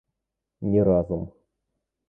Не 0.69 0.81
разум. 0.89 1.31